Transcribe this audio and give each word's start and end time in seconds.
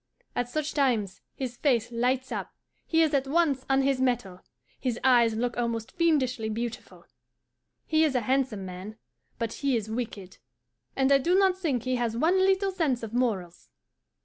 At 0.35 0.49
such 0.49 0.73
times 0.73 1.21
his 1.35 1.57
face 1.57 1.91
lights 1.91 2.31
up, 2.31 2.55
he 2.87 3.03
is 3.03 3.13
at 3.13 3.27
once 3.27 3.63
on 3.69 3.83
his 3.83 4.01
mettle, 4.01 4.41
his 4.79 4.99
eyes 5.03 5.35
look 5.35 5.55
almost 5.57 5.91
fiendishly 5.91 6.49
beautiful. 6.49 7.05
He 7.85 8.03
is 8.03 8.15
a 8.15 8.21
handsome 8.21 8.65
man, 8.65 8.97
but 9.37 9.53
he 9.53 9.77
is 9.77 9.91
wicked, 9.91 10.39
and 10.95 11.11
I 11.11 11.19
do 11.19 11.37
not 11.37 11.55
think 11.55 11.83
he 11.83 11.97
has 11.97 12.17
one 12.17 12.39
little 12.39 12.71
sense 12.71 13.03
of 13.03 13.13
morals. 13.13 13.69